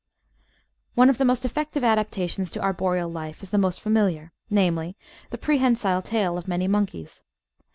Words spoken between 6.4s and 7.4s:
many monkeys.